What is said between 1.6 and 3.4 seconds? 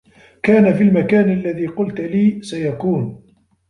قلت لي سيكون.